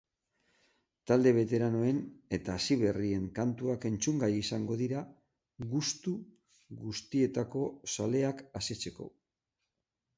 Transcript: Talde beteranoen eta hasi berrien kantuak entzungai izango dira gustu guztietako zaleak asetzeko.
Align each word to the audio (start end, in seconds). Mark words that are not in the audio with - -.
Talde 1.11 1.33
beteranoen 1.37 1.99
eta 2.37 2.55
hasi 2.61 2.77
berrien 2.85 3.29
kantuak 3.41 3.87
entzungai 3.91 4.31
izango 4.39 4.81
dira 4.81 5.05
gustu 5.77 6.17
guztietako 6.83 7.67
zaleak 7.99 8.47
asetzeko. 8.63 9.13